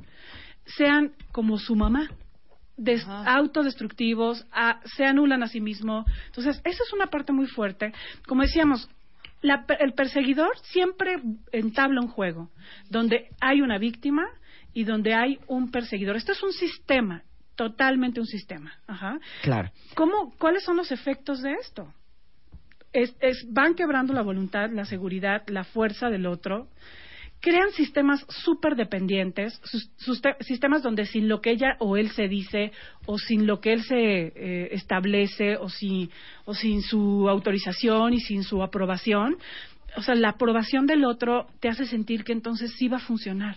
[0.77, 2.11] sean como su mamá,
[2.77, 6.05] des- autodestructivos, a- se anulan a sí mismo.
[6.27, 7.93] Entonces, esa es una parte muy fuerte.
[8.27, 8.91] Como decíamos,
[9.41, 12.51] la el perseguidor siempre entabla un juego
[12.91, 14.27] donde hay una víctima
[14.75, 16.17] y donde hay un perseguidor.
[16.17, 17.23] Esto es un sistema,
[17.59, 18.73] totalmente un sistema.
[18.87, 19.19] Ajá.
[19.43, 19.71] Claro.
[19.97, 21.93] ¿Cómo, ¿Cuáles son los efectos de esto?
[22.93, 26.69] Es, es- van quebrando la voluntad, la seguridad, la fuerza del otro.
[27.41, 32.11] Crean sistemas súper dependientes, sus- sus te- sistemas donde sin lo que ella o él
[32.11, 32.71] se dice,
[33.07, 36.11] o sin lo que él se eh, establece, o, si,
[36.47, 39.37] o sin su autorización y sin su aprobación,
[39.97, 43.57] o sea, la aprobación del otro te hace sentir que entonces sí va a funcionar,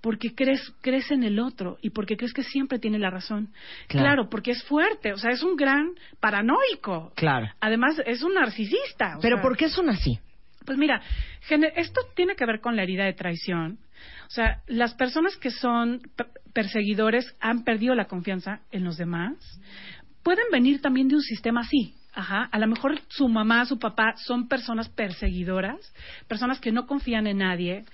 [0.00, 3.48] porque crees, crees en el otro y porque crees que siempre tiene la razón.
[3.88, 4.04] Claro.
[4.06, 7.12] Claro, porque es fuerte, o sea, es un gran paranoico.
[7.16, 7.48] Claro.
[7.60, 9.16] Además, es un narcisista.
[9.18, 10.18] o Pero sea, ¿por qué son así?
[10.64, 11.00] Pues mira,
[11.76, 13.78] esto tiene que ver con la herida de traición.
[14.26, 19.34] O sea, las personas que son per- perseguidores han perdido la confianza en los demás.
[20.22, 21.94] Pueden venir también de un sistema así.
[22.12, 22.48] Ajá.
[22.50, 25.78] A lo mejor su mamá, su papá son personas perseguidoras,
[26.26, 27.84] personas que no confían en nadie.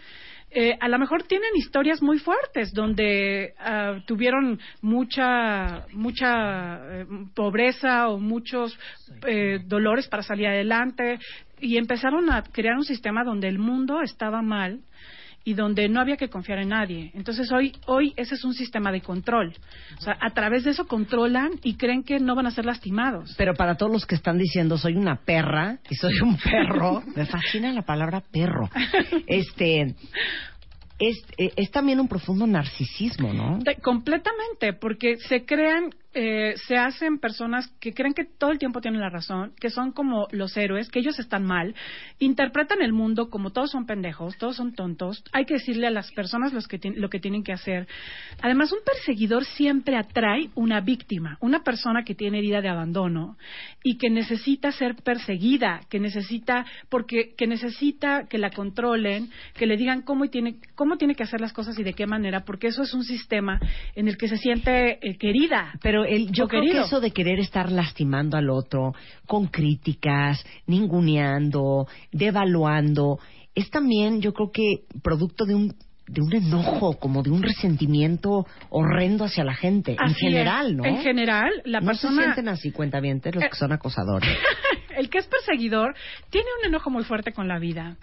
[0.54, 8.08] Eh, a lo mejor tienen historias muy fuertes donde ah, tuvieron mucha mucha eh, pobreza
[8.08, 8.78] o muchos
[9.26, 11.18] eh, dolores para salir adelante
[11.58, 14.80] y empezaron a crear un sistema donde el mundo estaba mal
[15.44, 17.10] y donde no había que confiar en nadie.
[17.14, 19.54] Entonces hoy hoy ese es un sistema de control.
[19.98, 23.34] O sea, a través de eso controlan y creen que no van a ser lastimados.
[23.36, 27.26] Pero para todos los que están diciendo soy una perra y soy un perro, me
[27.26, 28.68] fascina la palabra perro.
[29.26, 29.94] Este
[30.98, 33.58] es, eh, es también un profundo narcisismo, ¿no?
[33.58, 38.80] De- completamente, porque se crean, eh, se hacen personas que creen que todo el tiempo
[38.80, 41.74] tienen la razón, que son como los héroes, que ellos están mal,
[42.18, 46.10] interpretan el mundo como todos son pendejos, todos son tontos, hay que decirle a las
[46.12, 47.86] personas los que lo que tienen que hacer.
[48.42, 53.36] Además, un perseguidor siempre atrae una víctima, una persona que tiene herida de abandono
[53.82, 59.76] y que necesita ser perseguida, que necesita, porque, que necesita que la controlen, que le
[59.76, 62.82] digan cómo tiene, cómo tiene que hacer las cosas y de qué manera, porque eso
[62.82, 63.60] es un sistema
[63.94, 65.72] en el que se siente eh, querida.
[65.82, 66.82] Pero el, yo o creo querido.
[66.82, 68.94] que eso de querer estar lastimando al otro,
[69.26, 73.18] con críticas, ninguneando, devaluando,
[73.54, 75.74] es también, yo creo que producto de un
[76.06, 80.16] de un enojo, como de un resentimiento horrendo hacia la gente, en es.
[80.16, 80.84] general, ¿no?
[80.84, 84.28] En general, la no se persona, sienten así, cuentavientes, los Eh, que son acosadores.
[84.96, 85.94] el que es perseguidor,
[86.30, 87.96] tiene un enojo muy fuerte con la vida.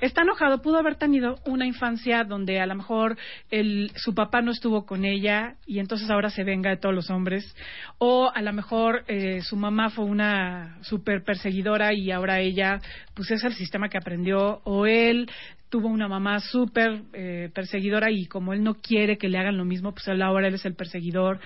[0.00, 3.16] Está enojado, pudo haber tenido una infancia donde a lo mejor
[3.50, 7.10] el, su papá no estuvo con ella y entonces ahora se venga de todos los
[7.10, 7.54] hombres.
[7.98, 12.80] O a lo mejor eh, su mamá fue una super perseguidora y ahora ella,
[13.14, 14.60] pues es el sistema que aprendió.
[14.64, 15.28] O él
[15.68, 19.64] tuvo una mamá súper eh, perseguidora y como él no quiere que le hagan lo
[19.64, 21.40] mismo, pues él ahora él es el perseguidor.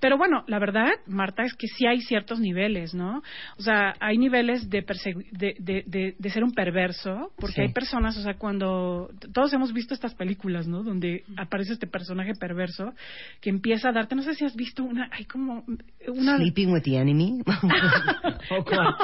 [0.00, 3.22] Pero bueno, la verdad, Marta, es que sí hay ciertos niveles, ¿no?
[3.58, 7.60] O sea, hay niveles de, persegui- de, de, de, de ser un perverso, porque Sí.
[7.62, 10.82] hay personas, o sea, cuando todos hemos visto estas películas, ¿no?
[10.82, 12.92] Donde aparece este personaje perverso
[13.40, 15.64] que empieza a darte, no sé si has visto una, hay como
[16.08, 16.36] una...
[16.38, 17.40] Sleeping with the enemy.
[18.50, 18.94] ¿O cuál?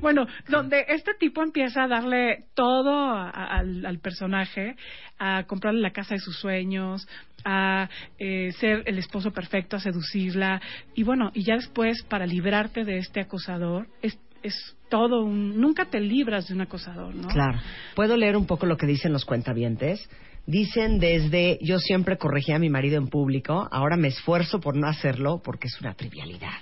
[0.00, 4.76] bueno, donde este tipo empieza a darle todo a- a- al, al personaje,
[5.18, 7.06] a comprarle la casa de sus sueños,
[7.44, 10.60] a eh, ser el esposo perfecto, a seducirla,
[10.94, 15.60] y bueno, y ya después para librarte de este acosador es, es todo un...
[15.60, 17.28] Nunca te libras de un acosador, ¿no?
[17.28, 17.58] Claro.
[17.94, 20.08] ¿Puedo leer un poco lo que dicen los cuentavientes?
[20.46, 24.88] Dicen desde yo siempre corregía a mi marido en público, ahora me esfuerzo por no
[24.88, 26.58] hacerlo porque es una trivialidad.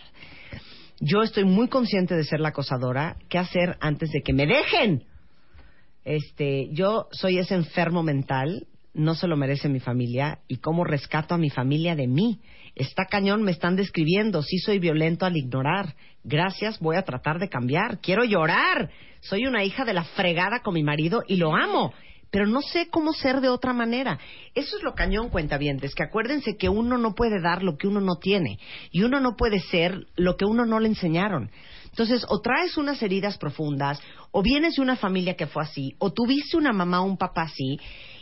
[1.01, 3.16] Yo estoy muy consciente de ser la acosadora.
[3.29, 5.05] ¿Qué hacer antes de que me dejen?
[6.08, 11.34] Este, yo soy ese enfermo mental, no se lo merece mi familia y cómo rescato
[11.34, 12.40] a mi familia de mí.
[12.74, 15.96] Está cañón, me están describiendo, sí soy violento al ignorar.
[16.24, 18.00] Gracias, voy a tratar de cambiar.
[18.00, 18.90] Quiero llorar.
[19.20, 21.92] Soy una hija de la fregada con mi marido y lo amo
[22.30, 24.18] pero no sé cómo ser de otra manera.
[24.54, 28.00] Eso es lo cañón, cuentavientes, que acuérdense que uno no puede dar lo que uno
[28.00, 28.58] no tiene
[28.90, 31.50] y uno no puede ser lo que uno no le enseñaron.
[31.98, 36.12] Entonces, o traes unas heridas profundas, o vienes de una familia que fue así, o
[36.12, 37.76] tuviste una mamá o un papá así,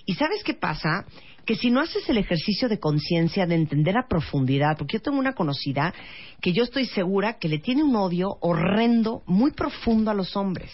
[0.06, 1.04] y ¿sabes qué pasa?
[1.44, 5.18] Que si no haces el ejercicio de conciencia, de entender a profundidad, porque yo tengo
[5.18, 5.92] una conocida
[6.40, 10.72] que yo estoy segura que le tiene un odio horrendo, muy profundo a los hombres.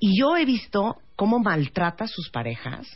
[0.00, 2.88] Y yo he visto cómo maltrata a sus parejas,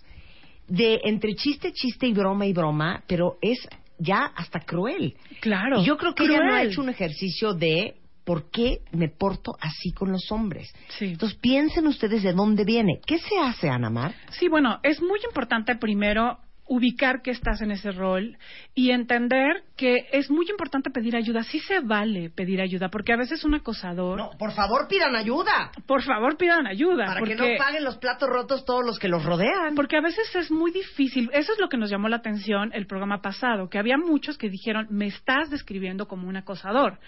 [0.66, 3.60] de entre chiste, chiste y broma y broma, pero es
[3.96, 5.14] ya hasta cruel.
[5.40, 5.82] Claro.
[5.82, 9.56] Y yo creo que ella no ha hecho un ejercicio de por qué me porto
[9.60, 10.72] así con los hombres.
[10.98, 11.06] Sí.
[11.06, 13.00] Entonces piensen ustedes de dónde viene.
[13.06, 14.14] ¿Qué se hace, Ana Mar?
[14.30, 18.38] Sí, bueno, es muy importante primero ubicar que estás en ese rol
[18.74, 21.42] y entender que es muy importante pedir ayuda.
[21.42, 24.18] Sí se vale pedir ayuda, porque a veces un acosador...
[24.18, 25.72] No, por favor pidan ayuda.
[25.86, 27.06] Por favor pidan ayuda.
[27.06, 29.74] Para porque, que no paguen los platos rotos todos los que los rodean.
[29.74, 31.30] Porque a veces es muy difícil.
[31.32, 34.48] Eso es lo que nos llamó la atención el programa pasado, que había muchos que
[34.48, 36.98] dijeron, me estás describiendo como un acosador.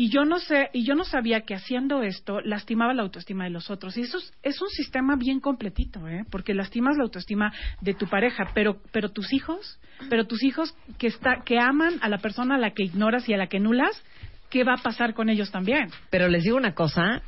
[0.00, 3.50] Y yo no sé, y yo no sabía que haciendo esto lastimaba la autoestima de
[3.50, 3.96] los otros.
[3.96, 6.24] Y eso es, es un sistema bien completito, ¿eh?
[6.30, 11.06] Porque lastimas la autoestima de tu pareja, pero, pero tus hijos, pero tus hijos que
[11.06, 14.02] está, que aman a la persona a la que ignoras y a la que nulas,
[14.50, 15.90] ¿qué va a pasar con ellos también?
[16.10, 17.22] Pero les digo una cosa,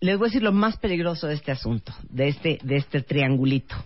[0.00, 3.76] les voy a decir lo más peligroso de este asunto, de este, de este triangulito.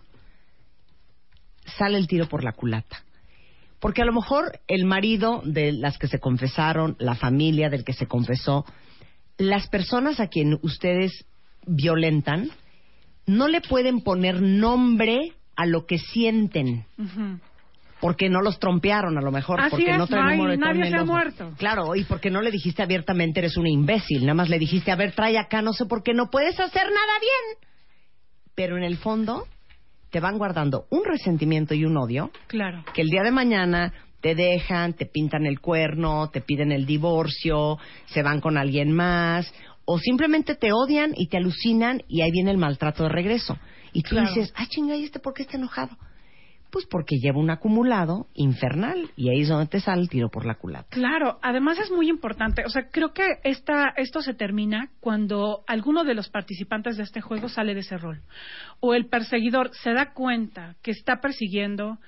[1.79, 3.03] Sale el tiro por la culata.
[3.81, 7.93] Porque a lo mejor el marido de las que se confesaron, la familia del que
[7.93, 8.65] se confesó,
[9.39, 11.25] las personas a quien ustedes
[11.67, 12.51] violentan,
[13.27, 16.85] no le pueden poner nombre a lo que sienten.
[18.01, 19.61] Porque no los trompearon, a lo mejor.
[19.61, 21.53] Así porque es, no traen no hay- un nadie se ha muerto.
[21.57, 24.23] Claro, y porque no le dijiste abiertamente eres una imbécil.
[24.23, 26.83] Nada más le dijiste, a ver, trae acá, no sé por qué no puedes hacer
[26.85, 27.69] nada bien.
[28.57, 29.47] Pero en el fondo
[30.11, 32.85] te van guardando un resentimiento y un odio Claro.
[32.93, 37.79] que el día de mañana te dejan, te pintan el cuerno, te piden el divorcio,
[38.07, 39.53] se van con alguien más,
[39.85, 43.57] o simplemente te odian y te alucinan y ahí viene el maltrato de regreso.
[43.93, 44.29] Y tú Claro.
[44.29, 45.97] dices, ah, chinga, ¿y este por qué está enojado?
[46.71, 50.47] Pues porque lleva un acumulado infernal y ahí es donde te sale el tiro por
[50.47, 50.89] la culata.
[50.89, 56.03] Claro, además es muy importante, o sea, creo que esta, esto se termina cuando alguno
[56.05, 58.23] de los participantes de este juego sale de ese rol.
[58.81, 61.99] O el perseguidor se da cuenta que está persiguiendo,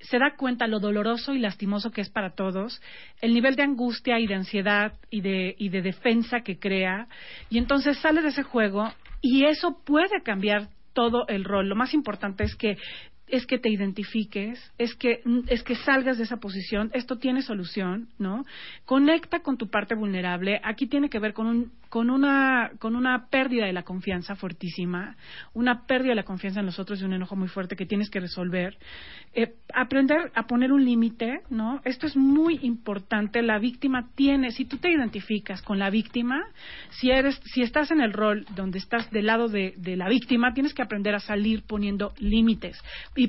[0.00, 2.82] se da cuenta lo doloroso y lastimoso que es para todos,
[3.22, 7.06] el nivel de angustia y de ansiedad y de, y de defensa que crea,
[7.48, 8.92] y entonces sale de ese juego
[9.22, 11.68] y eso puede cambiar todo el rol.
[11.68, 12.76] Lo más importante es que
[13.32, 18.08] es que te identifiques, es que es que salgas de esa posición, esto tiene solución,
[18.18, 18.44] ¿no?
[18.84, 20.60] Conecta con tu parte vulnerable.
[20.62, 25.16] Aquí tiene que ver con un con una con una pérdida de la confianza fuertísima,
[25.54, 28.10] una pérdida de la confianza en los otros y un enojo muy fuerte que tienes
[28.10, 28.76] que resolver.
[29.32, 31.80] Eh, aprender a poner un límite, ¿no?
[31.84, 33.40] Esto es muy importante.
[33.40, 36.42] La víctima tiene, si tú te identificas con la víctima,
[36.90, 40.52] si eres si estás en el rol donde estás del lado de, de la víctima,
[40.52, 42.78] tienes que aprender a salir poniendo límites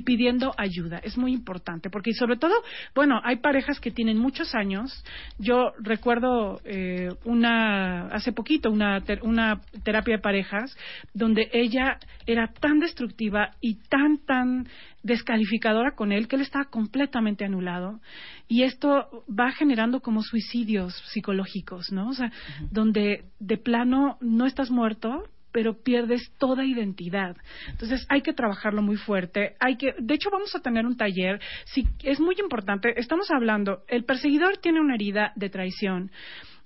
[0.00, 0.98] pidiendo ayuda.
[0.98, 2.54] Es muy importante porque sobre todo,
[2.94, 5.04] bueno, hay parejas que tienen muchos años.
[5.38, 10.76] Yo recuerdo eh, una hace poquito una ter- una terapia de parejas
[11.12, 14.66] donde ella era tan destructiva y tan tan
[15.02, 18.00] descalificadora con él que él estaba completamente anulado
[18.48, 22.08] y esto va generando como suicidios psicológicos, ¿no?
[22.08, 22.32] O sea,
[22.70, 27.36] donde de plano no estás muerto, pero pierdes toda identidad.
[27.68, 29.54] Entonces hay que trabajarlo muy fuerte.
[29.60, 31.40] Hay que, de hecho, vamos a tener un taller.
[31.64, 32.92] Sí, es muy importante.
[32.96, 33.84] Estamos hablando.
[33.86, 36.10] El perseguidor tiene una herida de traición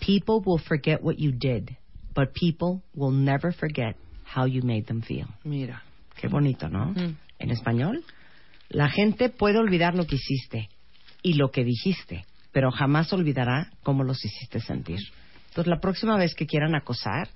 [0.01, 1.77] people will forget what you did,
[2.15, 5.27] but people will never forget how you made them feel.
[5.45, 5.83] Mira.
[6.17, 6.93] Qué bonito, ¿no?
[6.95, 7.17] Mm.
[7.39, 8.03] En español,
[8.69, 10.69] la gente puede olvidar lo que hiciste
[11.23, 15.01] y lo que dijiste, pero jamás olvidará cómo los hiciste sentir.
[15.49, 17.29] Entonces, la próxima vez que quieran acosar,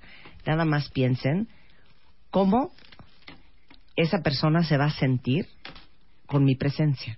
[0.45, 1.47] nada más piensen
[2.31, 2.71] cómo
[3.95, 5.47] esa persona se va a sentir
[6.25, 7.17] con mi presencia.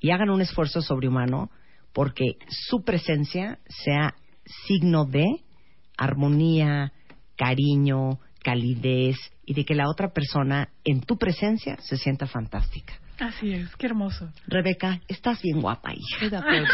[0.00, 1.50] Y hagan un esfuerzo sobrehumano
[1.96, 4.14] porque su presencia sea
[4.66, 5.24] signo de
[5.96, 6.92] armonía,
[7.38, 9.16] cariño, calidez
[9.46, 13.00] y de que la otra persona en tu presencia se sienta fantástica.
[13.18, 14.28] Así es, qué hermoso.
[14.46, 16.02] Rebeca, estás bien guapa, hija.
[16.16, 16.66] Estoy de acuerdo.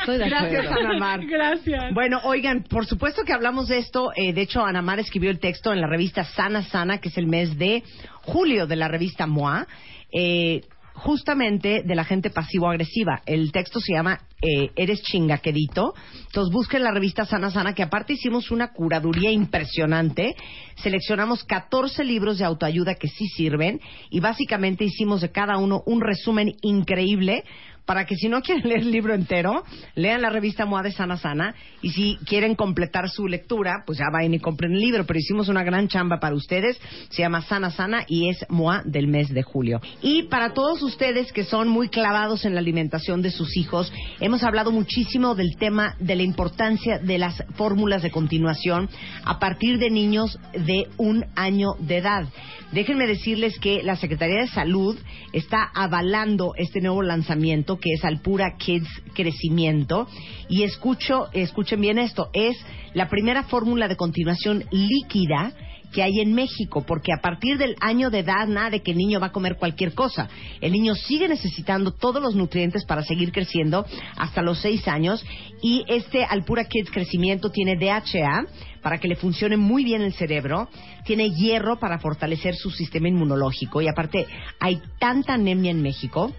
[0.00, 0.88] Estoy de Gracias, acuerdo.
[0.90, 1.20] Ana Mar.
[1.26, 1.94] Gracias.
[1.94, 4.12] Bueno, oigan, por supuesto que hablamos de esto.
[4.14, 7.16] eh, de hecho, Ana Mar escribió el texto en la revista Sana Sana, que es
[7.16, 7.82] el mes de
[8.22, 9.66] julio de la revista MOA.
[10.12, 10.60] eh,
[10.96, 13.22] justamente de la gente pasivo-agresiva.
[13.26, 15.94] El texto se llama eh, Eres chingaquedito.
[16.26, 20.34] Entonces busquen la revista Sana Sana, que aparte hicimos una curaduría impresionante.
[20.76, 23.80] Seleccionamos 14 libros de autoayuda que sí sirven
[24.10, 27.44] y básicamente hicimos de cada uno un resumen increíble
[27.86, 29.64] para que si no quieren leer el libro entero,
[29.94, 34.06] lean la revista MOA de Sana Sana y si quieren completar su lectura, pues ya
[34.12, 36.78] vayan y compren el libro, pero hicimos una gran chamba para ustedes,
[37.08, 39.80] se llama Sana Sana y es MOA del mes de julio.
[40.02, 44.42] Y para todos ustedes que son muy clavados en la alimentación de sus hijos, hemos
[44.42, 48.88] hablado muchísimo del tema de la importancia de las fórmulas de continuación
[49.24, 52.26] a partir de niños de un año de edad.
[52.72, 54.98] Déjenme decirles que la Secretaría de Salud
[55.32, 60.08] está avalando este nuevo lanzamiento que es Alpura Kids Crecimiento
[60.48, 62.56] y escucho, escuchen bien esto, es
[62.94, 65.52] la primera fórmula de continuación líquida
[65.92, 68.98] que hay en México, porque a partir del año de edad, nada de que el
[68.98, 70.28] niño va a comer cualquier cosa.
[70.60, 75.24] El niño sigue necesitando todos los nutrientes para seguir creciendo hasta los seis años
[75.62, 78.46] y este Alpura Kids Crecimiento tiene DHA
[78.82, 80.68] para que le funcione muy bien el cerebro,
[81.04, 84.26] tiene hierro para fortalecer su sistema inmunológico y aparte
[84.60, 86.32] hay tanta anemia en México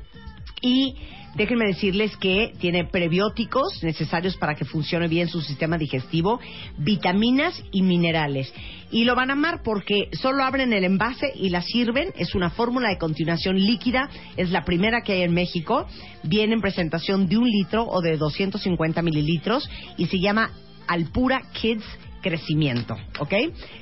[0.61, 0.95] y
[1.37, 6.39] déjenme decirles que tiene prebióticos necesarios para que funcione bien su sistema digestivo,
[6.77, 8.51] vitaminas y minerales.
[8.89, 12.11] Y lo van a amar porque solo abren el envase y la sirven.
[12.17, 14.09] Es una fórmula de continuación líquida.
[14.35, 15.85] Es la primera que hay en México.
[16.23, 20.51] Viene en presentación de un litro o de 250 mililitros y se llama
[20.87, 21.85] Alpura Kids
[22.21, 22.97] Crecimiento.
[23.19, 23.33] ¿Ok?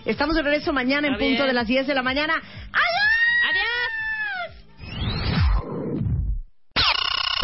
[0.05, 1.47] Estamos de regreso mañana en Está punto bien.
[1.47, 2.33] de las 10 de la mañana.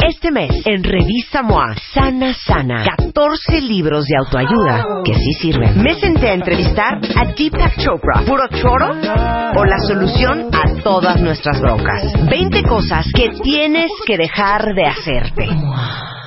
[0.04, 5.80] Este mes, en Revista MOA, Sana Sana, 14 libros de autoayuda que sí sirven.
[5.80, 8.90] Me senté a entrevistar a Deepak Chopra, puro choro
[9.54, 12.12] o la solución a todas nuestras broncas.
[12.28, 15.48] 20 cosas que tienes que dejar de hacerte.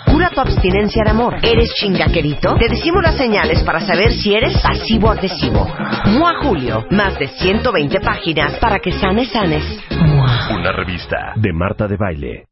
[0.09, 1.35] Cura tu abstinencia de amor.
[1.43, 2.55] ¿Eres chingaquerito?
[2.55, 5.67] Te decimos las señales para saber si eres pasivo-agresivo.
[6.17, 9.63] MOA Julio, más de 120 páginas para que sanes, sanes.
[10.49, 12.45] Una revista de Marta de Baile.